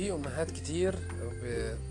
أمهات 0.00 0.50
كتير 0.50 0.98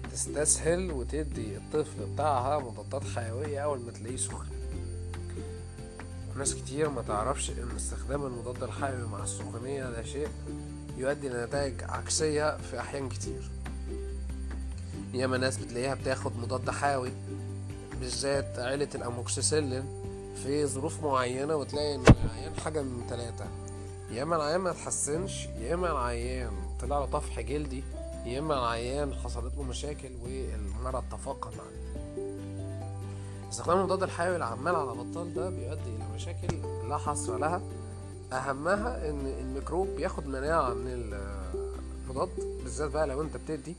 بتستسهل 0.03 0.91
وتدي 0.91 1.57
الطفل 1.57 2.05
بتاعها 2.13 2.59
مضادات 2.59 3.03
حيوية 3.15 3.59
أول 3.59 3.79
ما 3.79 3.91
تلاقيه 3.91 4.17
سخن. 4.17 4.45
ناس 6.37 6.55
كتير 6.55 6.89
ما 6.89 7.01
تعرفش 7.01 7.49
إن 7.49 7.75
استخدام 7.75 8.25
المضاد 8.25 8.63
الحيوي 8.63 9.07
مع 9.07 9.23
السخونية 9.23 9.83
ده 9.83 10.03
شيء 10.03 10.27
يؤدي 10.97 11.29
لنتائج 11.29 11.83
عكسية 11.83 12.57
في 12.57 12.79
أحيان 12.79 13.09
كتير. 13.09 13.49
ياما 15.13 15.37
ناس 15.37 15.57
بتلاقيها 15.57 15.93
بتاخد 15.95 16.31
مضاد 16.37 16.69
حيوي 16.69 17.11
بالذات 17.99 18.59
عيلة 18.59 18.89
الأموكسيسيلين 18.95 19.83
في 20.43 20.65
ظروف 20.65 21.03
معينة 21.03 21.55
وتلاقي 21.55 21.95
إن 21.95 22.03
العيان 22.25 22.55
حاجة 22.59 22.81
من 22.81 23.07
تلاتة. 23.09 23.45
يا 24.11 24.23
إما 24.23 24.35
العيان 24.35 24.59
ما 24.61 24.71
اتحسنش 24.71 25.45
يا 25.45 25.73
إما 25.73 25.91
العيان 25.91 26.51
طلع 26.81 26.99
له 26.99 27.05
طفح 27.05 27.39
جلدي 27.39 27.83
يا 28.25 28.39
إما 28.39 28.53
العيان 28.53 29.13
حصلت 29.13 29.53
له 29.57 29.63
مشاكل 29.63 30.09
والمرض 30.23 31.03
تفاقم 31.11 31.49
عليه 31.51 31.81
استخدام 33.49 33.77
المضاد 33.77 34.03
الحيوي 34.03 34.35
العمال 34.35 34.75
على 34.75 34.91
بطال 34.91 35.33
ده 35.33 35.49
بيؤدي 35.49 35.89
إلى 35.95 36.05
مشاكل 36.15 36.47
لا 36.89 36.97
حصر 36.97 37.37
لها. 37.37 37.61
أهمها 38.33 39.09
إن 39.09 39.25
الميكروب 39.39 39.87
بياخد 39.87 40.27
مناعة 40.27 40.73
من 40.73 41.13
المضاد 42.07 42.29
بالذات 42.63 42.91
بقى 42.91 43.07
لو 43.07 43.21
أنت 43.21 43.37
بتدي. 43.37 43.75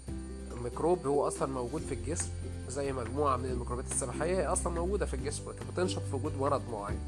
الميكروب 0.56 1.06
هو 1.06 1.26
أصلا 1.28 1.48
موجود 1.52 1.82
في 1.82 1.94
الجسم 1.94 2.28
زي 2.68 2.92
مجموعة 2.92 3.36
من 3.36 3.44
الميكروبات 3.44 3.84
السبحية 3.90 4.36
هي 4.40 4.46
أصلا 4.46 4.72
موجودة 4.72 5.06
في 5.06 5.14
الجسم 5.14 5.42
لكن 5.50 5.66
بتنشط 5.72 6.02
في 6.10 6.16
وجود 6.16 6.32
مرض 6.40 6.62
معين. 6.72 7.00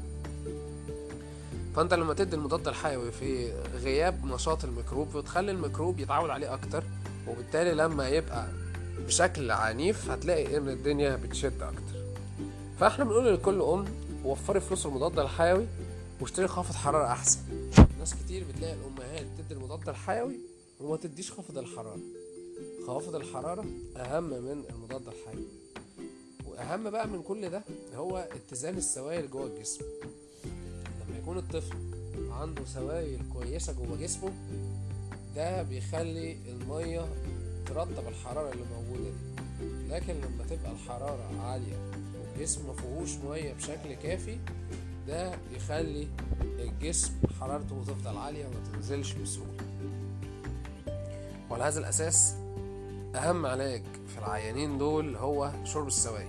فأنت 1.75 1.93
لما 1.93 2.13
تدي 2.13 2.35
المضاد 2.35 2.67
الحيوي 2.67 3.11
في 3.11 3.53
غياب 3.83 4.25
نشاط 4.25 4.63
الميكروب 4.63 5.17
بتخلي 5.17 5.51
الميكروب 5.51 5.99
يتعود 5.99 6.29
عليه 6.29 6.53
أكتر. 6.53 6.83
وبالتالي 7.27 7.73
لما 7.73 8.09
يبقى 8.09 8.47
بشكل 9.07 9.51
عنيف 9.51 10.09
هتلاقي 10.11 10.57
إن 10.57 10.69
الدنيا 10.69 11.15
بتشد 11.15 11.61
أكتر. 11.61 12.05
فإحنا 12.79 13.03
بنقول 13.05 13.33
لكل 13.33 13.61
أم 13.61 13.85
وفري 14.25 14.59
فلوس 14.59 14.85
المضاد 14.85 15.19
الحيوي 15.19 15.65
واشتري 16.21 16.47
خافض 16.47 16.75
حرارة 16.75 17.07
أحسن. 17.07 17.39
ناس 17.99 18.13
كتير 18.13 18.43
بتلاقي 18.49 18.73
الأمهات 18.73 19.25
تدي 19.37 19.53
المضاد 19.53 19.89
الحيوي 19.89 20.35
وما 20.79 20.97
تديش 20.97 21.31
خافض 21.31 21.57
الحرارة. 21.57 21.99
خوافض 22.87 23.15
الحرارة 23.15 23.65
أهم 23.97 24.23
من 24.23 24.63
المضاد 24.69 25.01
الحيوي. 25.07 25.47
وأهم 26.47 26.89
بقى 26.89 27.07
من 27.07 27.21
كل 27.23 27.49
ده 27.49 27.61
هو 27.95 28.27
اتزان 28.35 28.77
السوائل 28.77 29.29
جوه 29.31 29.45
الجسم. 29.45 29.85
لما 31.09 31.17
يكون 31.17 31.37
الطفل 31.37 31.77
عنده 32.31 32.65
سوائل 32.65 33.19
كويسة 33.33 33.73
جوه 33.73 33.97
جسمه 33.97 34.31
ده 35.35 35.63
بيخلي 35.63 36.37
المية 36.47 37.05
ترطب 37.65 38.07
الحرارة 38.07 38.51
اللي 38.51 38.63
موجودة 38.75 39.09
دي. 39.09 39.35
لكن 39.89 40.13
لما 40.13 40.43
تبقى 40.49 40.71
الحرارة 40.71 41.29
عالية 41.41 41.77
والجسم 42.21 42.69
مفيهوش 42.69 43.09
مية 43.15 43.53
بشكل 43.53 43.93
كافي 43.93 44.37
ده 45.07 45.31
بيخلي 45.53 46.07
الجسم 46.41 47.13
حرارته 47.39 47.83
تفضل 47.87 48.17
عالية 48.17 48.45
وما 48.45 48.55
تنزلش 48.73 49.13
بسهولة. 49.13 49.51
وعلى 51.49 51.63
هذا 51.63 51.79
الأساس 51.79 52.35
أهم 53.15 53.45
علاج 53.45 53.83
في 54.07 54.17
العيانين 54.19 54.77
دول 54.77 55.15
هو 55.15 55.51
شرب 55.63 55.87
السوائل. 55.87 56.27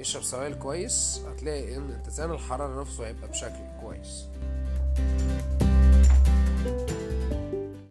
يشرب 0.00 0.22
سوائل 0.22 0.54
كويس 0.54 1.20
هتلاقي 1.28 1.76
إن 1.76 1.90
اتزان 1.90 2.30
الحرارة 2.30 2.80
نفسه 2.80 3.06
هيبقى 3.06 3.28
بشكل 3.28 3.60
كويس. 3.80 4.24